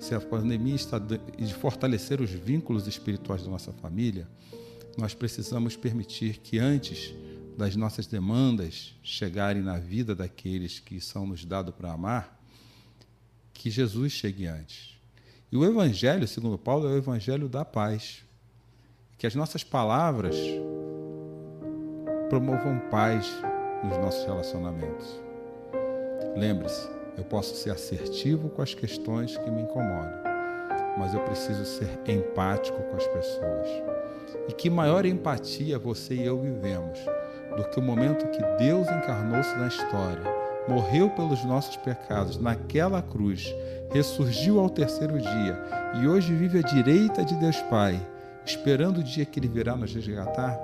[0.00, 4.26] se a pandemia está de fortalecer os vínculos espirituais da nossa família,
[4.96, 7.14] nós precisamos permitir que antes
[7.56, 12.40] das nossas demandas chegarem na vida daqueles que são nos dados para amar,
[13.52, 14.98] que Jesus chegue antes.
[15.52, 18.24] E o Evangelho, segundo Paulo, é o Evangelho da paz.
[19.18, 20.34] Que as nossas palavras
[22.30, 23.30] promovam paz
[23.84, 25.20] nos nossos relacionamentos.
[26.36, 30.20] Lembre-se, eu posso ser assertivo com as questões que me incomodam,
[30.96, 33.68] mas eu preciso ser empático com as pessoas.
[34.48, 36.98] E que maior empatia você e eu vivemos
[37.56, 40.22] do que o momento que Deus encarnou-se na história,
[40.68, 43.54] morreu pelos nossos pecados naquela cruz,
[43.90, 45.58] ressurgiu ao terceiro dia
[46.00, 48.00] e hoje vive à direita de Deus Pai,
[48.44, 50.58] esperando o dia que Ele virá nos resgatar?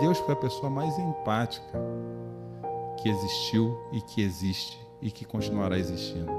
[0.00, 1.78] Deus foi a pessoa mais empática
[3.00, 6.32] que existiu e que existe e que continuará existindo.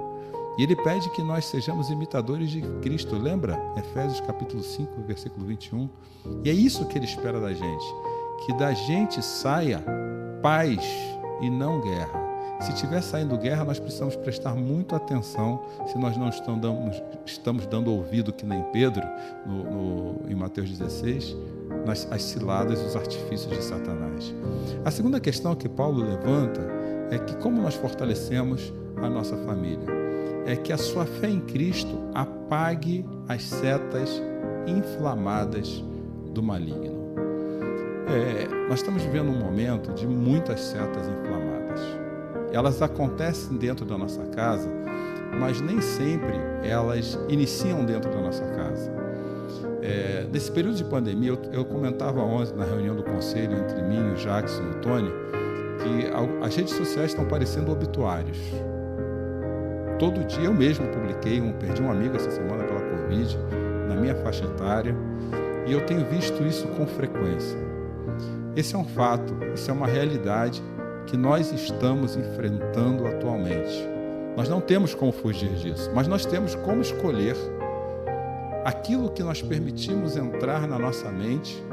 [0.58, 3.16] E ele pede que nós sejamos imitadores de Cristo.
[3.16, 3.62] Lembra?
[3.78, 5.90] Efésios capítulo 5, versículo 21.
[6.44, 7.86] E é isso que ele espera da gente,
[8.46, 9.84] que da gente saia
[10.42, 10.80] paz
[11.42, 12.26] e não guerra.
[12.62, 16.30] Se estiver saindo guerra, nós precisamos prestar muito atenção se nós não
[17.26, 19.04] estamos dando, ouvido, que nem Pedro,
[19.46, 21.36] no, no, em Mateus 16,
[21.86, 24.34] nas as ciladas e os artifícios de Satanás.
[24.86, 26.75] A segunda questão que Paulo levanta
[27.12, 29.88] é que como nós fortalecemos a nossa família?
[30.46, 34.22] É que a sua fé em Cristo apague as setas
[34.68, 35.84] inflamadas
[36.32, 37.06] do maligno.
[38.08, 41.82] É, nós estamos vivendo um momento de muitas setas inflamadas.
[42.52, 44.70] Elas acontecem dentro da nossa casa,
[45.40, 48.92] mas nem sempre elas iniciam dentro da nossa casa.
[49.82, 54.14] É, nesse período de pandemia, eu, eu, comentava ontem na reunião do conselho entre mim,
[54.14, 55.12] o Jackson e o Tony,
[56.42, 58.38] as redes sociais estão parecendo obituários.
[60.00, 63.38] Todo dia eu mesmo publiquei, um, perdi um amigo essa semana pela Covid,
[63.88, 64.96] na minha faixa etária,
[65.66, 67.58] e eu tenho visto isso com frequência.
[68.56, 70.62] Esse é um fato, isso é uma realidade
[71.08, 73.88] que nós estamos enfrentando atualmente.
[74.36, 77.36] Nós não temos como fugir disso, mas nós temos como escolher
[78.66, 81.64] aquilo que nós permitimos entrar na nossa mente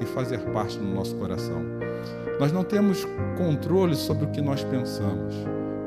[0.00, 1.79] e fazer parte do nosso coração.
[2.40, 5.34] Nós não temos controle sobre o que nós pensamos,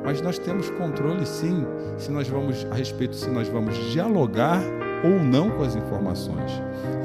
[0.06, 1.66] mas nós temos controle sim,
[1.98, 4.62] se nós vamos a respeito se nós vamos dialogar
[5.04, 6.52] ou não com as informações.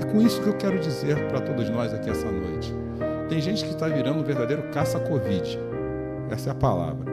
[0.02, 2.74] É com isso que eu quero dizer para todos nós aqui essa noite.
[3.30, 5.58] Tem gente que está virando um verdadeiro caça-covid.
[6.30, 7.11] Essa é a palavra.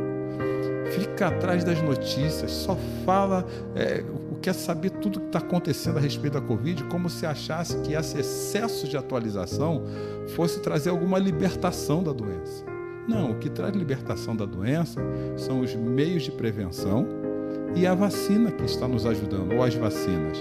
[0.92, 3.46] Fica atrás das notícias, só fala,
[3.76, 4.04] é,
[4.46, 8.20] quer saber tudo que está acontecendo a respeito da Covid, como se achasse que esse
[8.20, 9.82] excesso de atualização
[10.28, 12.66] fosse trazer alguma libertação da doença.
[13.08, 15.00] Não, o que traz libertação da doença
[15.38, 17.08] são os meios de prevenção
[17.76, 20.40] e a vacina que está nos ajudando, ou as vacinas.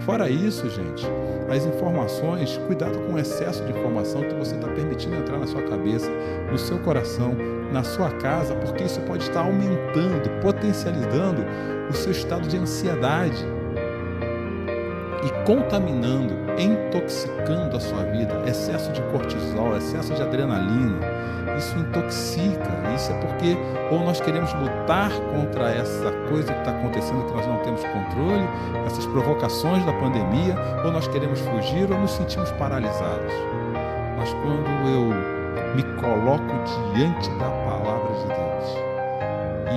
[0.00, 1.06] Fora isso, gente,
[1.48, 5.62] as informações, cuidado com o excesso de informação que você está permitindo entrar na sua
[5.62, 6.10] cabeça,
[6.50, 7.36] no seu coração,
[7.72, 11.44] na sua casa, porque isso pode estar aumentando, potencializando
[11.88, 13.44] o seu estado de ansiedade
[15.26, 18.42] e contaminando, intoxicando a sua vida.
[18.46, 21.00] Excesso de cortisol, excesso de adrenalina,
[21.58, 22.70] isso intoxica.
[22.94, 23.56] Isso é porque
[23.90, 28.48] ou nós queremos lutar contra essa coisa que está acontecendo que nós não temos controle,
[28.86, 33.32] essas provocações da pandemia, ou nós queremos fugir ou nos sentimos paralisados.
[34.16, 38.46] Mas quando eu me coloco diante da palavra de Deus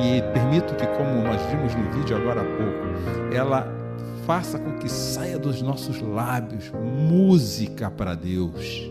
[0.02, 3.79] e permito que, como nós vimos no vídeo agora há pouco, ela
[4.30, 6.72] faça com que saia dos nossos lábios
[7.10, 8.88] música para Deus.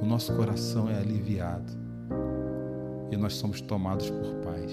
[0.00, 1.72] O nosso coração é aliviado
[3.10, 4.70] e nós somos tomados por paz.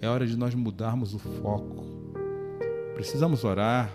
[0.00, 1.84] É hora de nós mudarmos o foco.
[2.94, 3.92] Precisamos orar,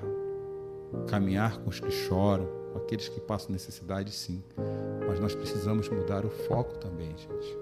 [1.08, 4.44] caminhar com os que choram, com aqueles que passam necessidade, sim.
[5.08, 7.58] Mas nós precisamos mudar o foco também, gente.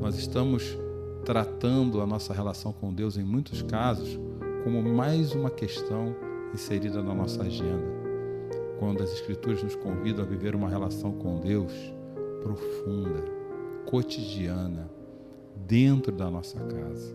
[0.00, 0.76] Nós estamos
[1.24, 4.18] tratando a nossa relação com Deus, em muitos casos,
[4.62, 6.14] como mais uma questão
[6.54, 8.02] inserida na nossa agenda.
[8.78, 11.72] Quando as Escrituras nos convidam a viver uma relação com Deus
[12.42, 13.24] profunda,
[13.86, 14.90] cotidiana,
[15.56, 17.14] dentro da nossa casa.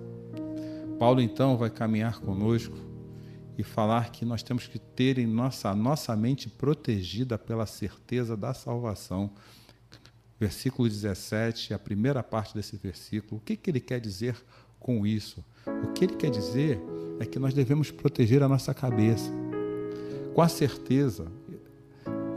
[0.99, 2.77] Paulo então vai caminhar conosco
[3.57, 8.53] e falar que nós temos que ter em nossa, nossa mente protegida pela certeza da
[8.53, 9.31] salvação.
[10.39, 13.41] Versículo 17, a primeira parte desse versículo.
[13.41, 14.35] O que, que ele quer dizer
[14.79, 15.43] com isso?
[15.83, 16.79] O que ele quer dizer
[17.19, 19.31] é que nós devemos proteger a nossa cabeça.
[20.33, 21.27] Com a certeza,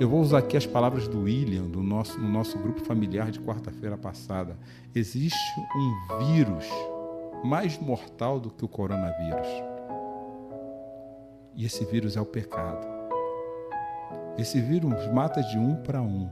[0.00, 3.38] eu vou usar aqui as palavras do William, do nosso, no nosso grupo familiar de
[3.38, 4.56] quarta-feira passada.
[4.94, 6.64] Existe um vírus
[7.44, 9.46] mais mortal do que o coronavírus.
[11.54, 12.86] E esse vírus é o pecado.
[14.38, 16.30] Esse vírus mata de um para um.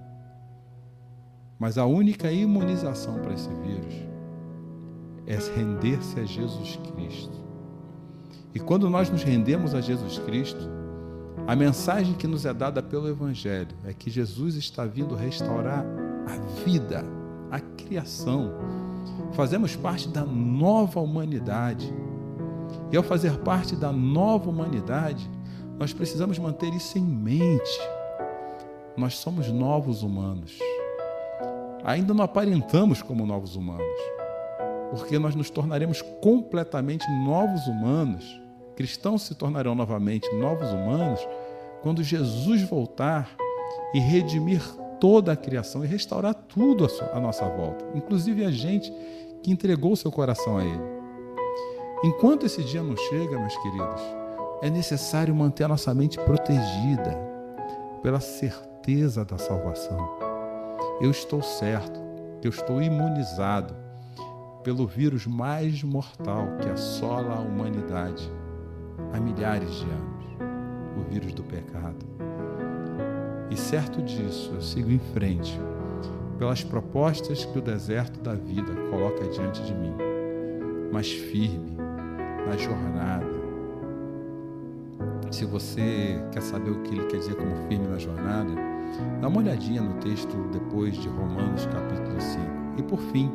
[1.59, 3.95] Mas a única imunização para esse vírus
[5.27, 7.48] é render-se a Jesus Cristo.
[8.59, 10.69] E quando nós nos rendemos a Jesus Cristo,
[11.47, 15.87] a mensagem que nos é dada pelo Evangelho é que Jesus está vindo restaurar
[16.27, 17.05] a vida,
[17.53, 18.51] a criação.
[19.31, 21.95] Fazemos parte da nova humanidade.
[22.91, 25.31] E ao fazer parte da nova humanidade,
[25.79, 27.81] nós precisamos manter isso em mente.
[28.97, 30.59] Nós somos novos humanos.
[31.85, 33.87] Ainda não aparentamos como novos humanos
[34.91, 38.48] porque nós nos tornaremos completamente novos humanos.
[38.79, 41.19] Cristãos se tornarão novamente novos humanos
[41.83, 43.29] quando Jesus voltar
[43.93, 44.63] e redimir
[45.01, 48.93] toda a criação e restaurar tudo à nossa volta, inclusive a gente
[49.43, 50.81] que entregou seu coração a Ele.
[52.05, 54.01] Enquanto esse dia não chega, meus queridos,
[54.63, 57.19] é necessário manter a nossa mente protegida
[58.01, 60.09] pela certeza da salvação.
[61.01, 61.99] Eu estou certo,
[62.45, 63.75] eu estou imunizado
[64.63, 68.38] pelo vírus mais mortal que assola a humanidade
[69.13, 70.19] há milhares de anos
[70.99, 71.97] o vírus do pecado.
[73.51, 75.59] E certo disso, eu sigo em frente
[76.39, 79.95] pelas propostas que o deserto da vida coloca diante de mim,
[80.93, 81.77] mas firme
[82.47, 83.27] na jornada.
[85.31, 88.51] Se você quer saber o que ele quer dizer como firme na jornada,
[89.21, 92.43] dá uma olhadinha no texto depois de Romanos capítulo 5.
[92.79, 93.31] E por fim,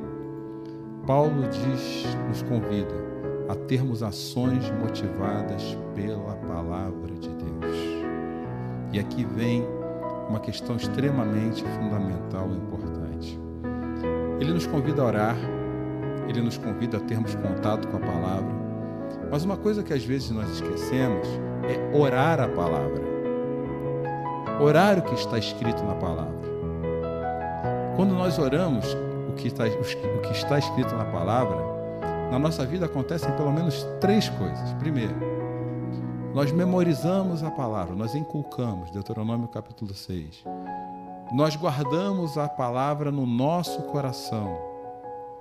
[1.06, 3.13] Paulo diz, nos convida
[3.50, 7.76] a termos ações motivadas pela palavra de Deus.
[8.92, 9.66] E aqui vem
[10.30, 13.40] uma questão extremamente fundamental e importante.
[14.40, 15.36] Ele nos convida a orar,
[16.28, 18.54] ele nos convida a termos contato com a palavra,
[19.30, 21.28] mas uma coisa que às vezes nós esquecemos
[21.64, 23.04] é orar a palavra.
[24.62, 26.44] Orar o que está escrito na palavra.
[27.96, 28.86] Quando nós oramos
[29.30, 31.73] o que está, o que está escrito na palavra,
[32.32, 34.74] na nossa vida acontecem pelo menos três coisas.
[34.74, 35.16] Primeiro,
[36.34, 40.44] nós memorizamos a palavra, nós inculcamos, Deuteronômio capítulo 6.
[41.32, 44.58] Nós guardamos a palavra no nosso coração.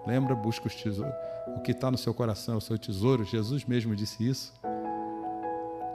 [0.07, 1.15] Lembra, busca os tesouros.
[1.57, 3.25] O que está no seu coração é o seu tesouro.
[3.25, 4.53] Jesus mesmo disse isso.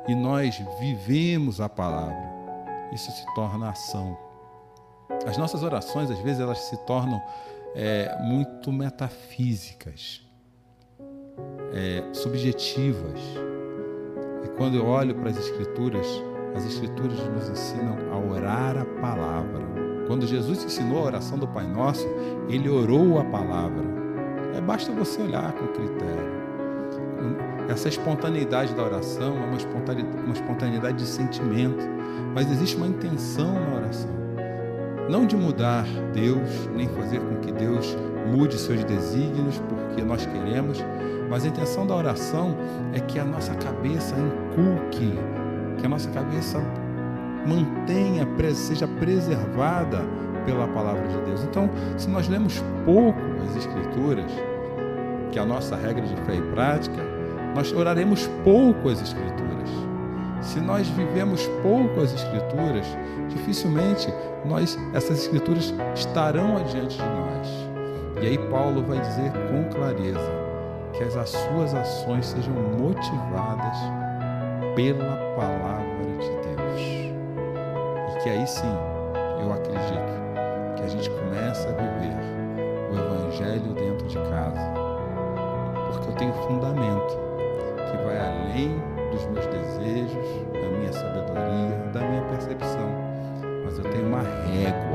[0.07, 2.37] E nós vivemos a palavra.
[2.93, 4.17] Isso se torna ação.
[5.25, 7.21] As nossas orações, às vezes, elas se tornam
[7.75, 10.21] é, muito metafísicas,
[11.73, 13.47] é, subjetivas
[14.57, 16.07] quando eu olho para as Escrituras,
[16.55, 19.63] as Escrituras nos ensinam a orar a palavra.
[20.07, 22.07] Quando Jesus ensinou a oração do Pai Nosso,
[22.49, 23.85] ele orou a palavra.
[24.55, 26.37] É, basta você olhar com critério.
[27.69, 31.85] Essa espontaneidade da oração é uma espontaneidade, uma espontaneidade de sentimento,
[32.33, 34.09] mas existe uma intenção na oração.
[35.09, 37.95] Não de mudar Deus, nem fazer com que Deus
[38.33, 40.83] mude seus desígnios porque nós queremos,
[41.29, 42.55] mas a intenção da oração
[42.93, 45.17] é que a nossa cabeça inculque,
[45.77, 46.59] que a nossa cabeça
[47.45, 50.01] mantenha, seja preservada
[50.45, 51.43] pela palavra de Deus.
[51.43, 54.31] Então, se nós lemos pouco as Escrituras,
[55.31, 57.01] que é a nossa regra de fé e prática,
[57.53, 59.69] nós oraremos pouco as Escrituras.
[60.41, 62.85] Se nós vivemos pouco as Escrituras,
[63.29, 64.07] dificilmente
[64.45, 67.47] nós, essas Escrituras estarão adiante de nós.
[68.21, 70.36] E aí Paulo vai dizer com clareza
[70.97, 73.77] que as suas ações sejam motivadas
[74.75, 76.81] pela palavra de Deus.
[78.15, 78.75] E que aí sim,
[79.39, 82.17] eu acredito que a gente começa a viver
[82.91, 84.73] o Evangelho dentro de casa.
[85.91, 87.17] Porque eu tenho fundamento
[87.91, 88.81] que vai além
[89.11, 92.89] dos meus desejos, da minha sabedoria, da minha percepção.
[93.65, 94.86] Mas eu tenho uma régua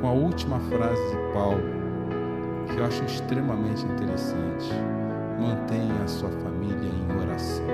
[0.00, 1.62] com a última frase de Paulo,
[2.68, 4.70] que eu acho extremamente interessante.
[5.40, 7.64] Mantenha a sua família em oração.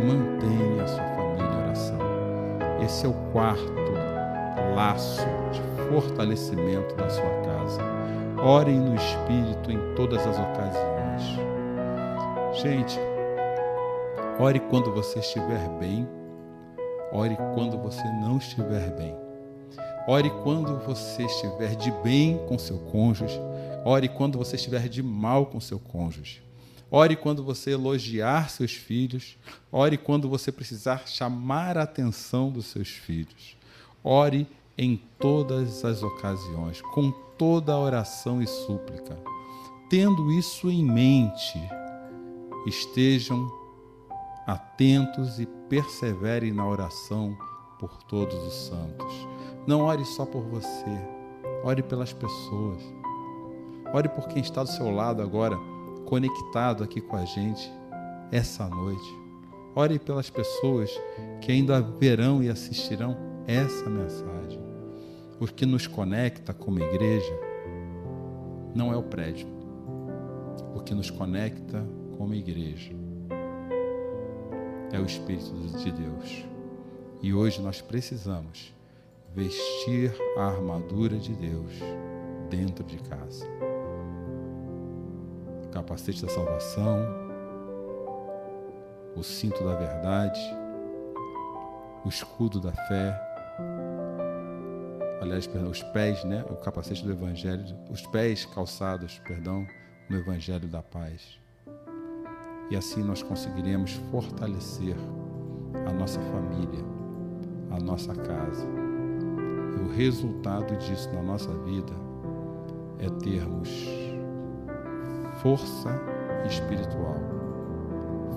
[0.00, 1.98] Mantenha a sua família em oração.
[2.82, 3.72] Esse é o quarto
[4.74, 7.80] laço de fortalecimento da sua casa.
[8.42, 11.38] Orem no Espírito em todas as ocasiões.
[12.54, 12.98] Gente,
[14.38, 16.08] ore quando você estiver bem
[17.12, 19.14] Ore quando você não estiver bem.
[20.08, 23.38] Ore quando você estiver de bem com seu cônjuge.
[23.84, 26.42] Ore quando você estiver de mal com seu cônjuge.
[26.90, 29.36] Ore quando você elogiar seus filhos.
[29.70, 33.56] Ore quando você precisar chamar a atenção dos seus filhos.
[34.02, 34.46] Ore
[34.76, 39.18] em todas as ocasiões, com toda a oração e súplica.
[39.90, 41.58] Tendo isso em mente,
[42.66, 43.61] estejam
[44.46, 47.36] atentos e perseverem na oração
[47.78, 49.28] por todos os santos.
[49.66, 50.90] Não ore só por você,
[51.64, 52.82] ore pelas pessoas.
[53.94, 55.56] Ore por quem está do seu lado agora,
[56.06, 57.70] conectado aqui com a gente
[58.30, 59.22] essa noite.
[59.74, 60.90] Ore pelas pessoas
[61.40, 63.16] que ainda verão e assistirão
[63.46, 64.60] essa mensagem.
[65.40, 67.38] O que nos conecta como igreja
[68.74, 69.46] não é o prédio.
[70.74, 71.84] O que nos conecta
[72.16, 73.01] como igreja
[74.92, 76.44] é o Espírito de Deus.
[77.22, 78.74] E hoje nós precisamos
[79.34, 81.72] vestir a armadura de Deus
[82.50, 83.46] dentro de casa.
[85.64, 86.98] O capacete da salvação,
[89.16, 90.40] o cinto da verdade,
[92.04, 93.18] o escudo da fé,
[95.22, 96.44] aliás, os pés, né?
[96.50, 99.66] O capacete do evangelho, os pés calçados, perdão,
[100.10, 101.41] no evangelho da paz
[102.72, 104.96] e assim nós conseguiremos fortalecer
[105.86, 106.82] a nossa família,
[107.70, 108.66] a nossa casa.
[109.76, 111.92] E o resultado disso na nossa vida
[112.98, 113.68] é termos
[115.42, 115.90] força
[116.46, 117.16] espiritual,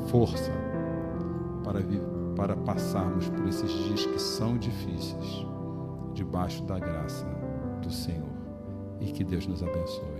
[0.09, 0.51] força
[1.63, 1.79] para,
[2.36, 5.45] para passarmos por esses dias que são difíceis,
[6.13, 7.25] debaixo da graça
[7.81, 8.36] do Senhor.
[8.99, 10.14] E que Deus nos abençoe.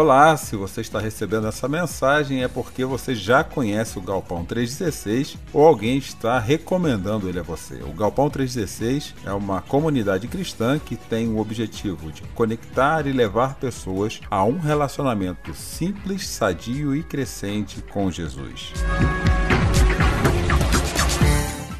[0.00, 5.36] Olá, se você está recebendo essa mensagem é porque você já conhece o Galpão 316
[5.52, 7.74] ou alguém está recomendando ele a você.
[7.82, 13.56] O Galpão 316 é uma comunidade cristã que tem o objetivo de conectar e levar
[13.56, 18.72] pessoas a um relacionamento simples, sadio e crescente com Jesus.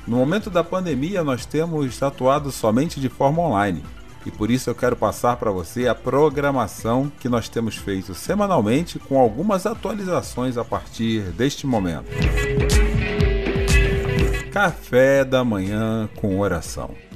[0.07, 3.83] No momento da pandemia, nós temos atuado somente de forma online
[4.25, 8.99] e por isso eu quero passar para você a programação que nós temos feito semanalmente
[8.99, 12.11] com algumas atualizações a partir deste momento.
[14.53, 17.10] Café da manhã com oração.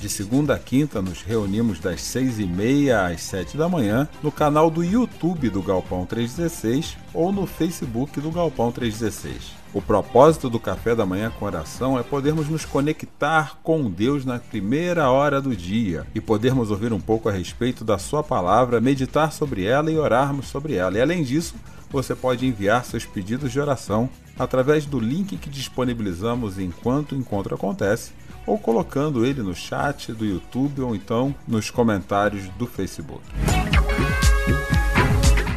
[0.00, 4.30] De segunda a quinta, nos reunimos das seis e meia às sete da manhã no
[4.30, 9.52] canal do YouTube do Galpão 316 ou no Facebook do Galpão 316.
[9.72, 14.38] O propósito do café da manhã com oração é podermos nos conectar com Deus na
[14.38, 19.32] primeira hora do dia e podermos ouvir um pouco a respeito da Sua palavra, meditar
[19.32, 20.98] sobre ela e orarmos sobre ela.
[20.98, 21.54] E além disso,
[21.90, 27.54] você pode enviar seus pedidos de oração através do link que disponibilizamos enquanto o encontro
[27.54, 28.12] acontece
[28.46, 33.22] ou colocando ele no chat do YouTube ou então nos comentários do Facebook.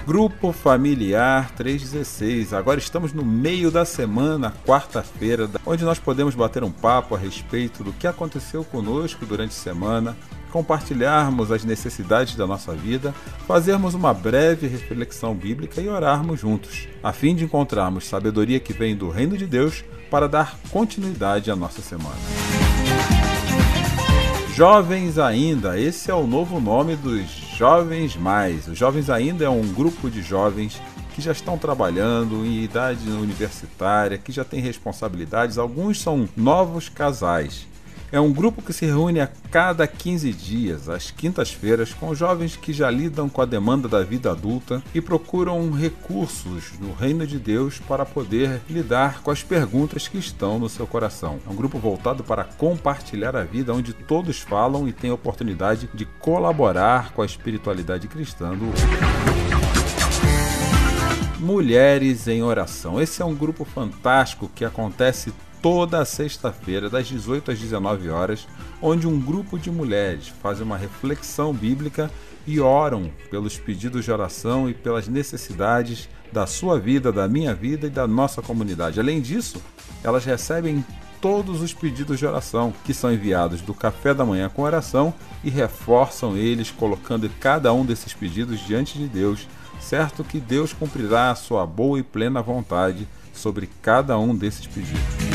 [0.07, 2.53] Grupo Familiar 316.
[2.53, 7.83] Agora estamos no meio da semana, quarta-feira, onde nós podemos bater um papo a respeito
[7.83, 10.15] do que aconteceu conosco durante a semana,
[10.49, 13.13] compartilharmos as necessidades da nossa vida,
[13.45, 18.95] fazermos uma breve reflexão bíblica e orarmos juntos, a fim de encontrarmos sabedoria que vem
[18.95, 22.15] do Reino de Deus para dar continuidade à nossa semana.
[24.57, 28.67] Jovens Ainda, esse é o novo nome dos Jovens Mais.
[28.67, 30.81] Os Jovens ainda é um grupo de jovens
[31.13, 35.59] que já estão trabalhando em idade universitária, que já têm responsabilidades.
[35.59, 37.67] Alguns são novos casais
[38.11, 42.71] é um grupo que se reúne a cada 15 dias, às quintas-feiras, com jovens que
[42.71, 47.79] já lidam com a demanda da vida adulta e procuram recursos no reino de Deus
[47.79, 51.39] para poder lidar com as perguntas que estão no seu coração.
[51.45, 56.05] É um grupo voltado para compartilhar a vida, onde todos falam e têm oportunidade de
[56.05, 58.71] colaborar com a espiritualidade cristã do
[61.39, 63.01] Mulheres em Oração.
[63.01, 65.31] Esse é um grupo fantástico que acontece
[65.61, 68.47] toda sexta-feira, das 18 às 19 horas,
[68.81, 72.11] onde um grupo de mulheres faz uma reflexão bíblica
[72.45, 77.87] e oram pelos pedidos de oração e pelas necessidades da sua vida, da minha vida
[77.87, 78.99] e da nossa comunidade.
[78.99, 79.61] Além disso,
[80.03, 80.83] elas recebem
[81.19, 85.49] todos os pedidos de oração que são enviados do café da manhã com oração e
[85.49, 89.47] reforçam eles, colocando cada um desses pedidos diante de Deus,
[89.79, 95.26] certo que Deus cumprirá a sua boa e plena vontade sobre cada um desses pedidos.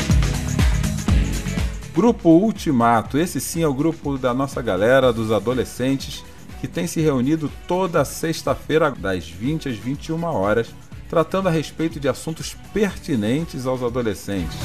[1.93, 6.23] Grupo Ultimato, esse sim é o grupo da nossa galera, dos adolescentes,
[6.59, 10.73] que tem se reunido toda sexta-feira, das 20 às 21 horas,
[11.07, 14.57] tratando a respeito de assuntos pertinentes aos adolescentes.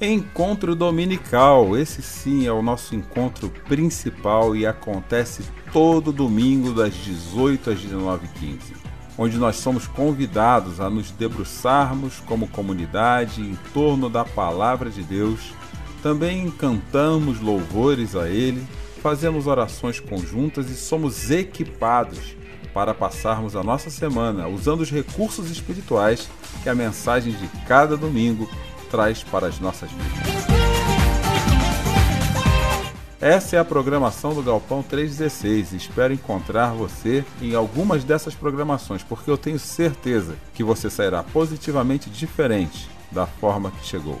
[0.00, 7.70] Encontro Dominical, esse sim é o nosso encontro principal e acontece todo domingo das 18
[7.70, 8.87] às 19h15
[9.18, 15.52] onde nós somos convidados a nos debruçarmos como comunidade em torno da palavra de Deus.
[16.00, 18.64] Também cantamos louvores a Ele,
[19.02, 22.36] fazemos orações conjuntas e somos equipados
[22.72, 26.28] para passarmos a nossa semana usando os recursos espirituais
[26.62, 28.48] que a mensagem de cada domingo
[28.88, 30.57] traz para as nossas vidas.
[33.20, 35.72] Essa é a programação do Galpão 316.
[35.72, 42.08] Espero encontrar você em algumas dessas programações, porque eu tenho certeza que você sairá positivamente
[42.08, 44.20] diferente da forma que chegou.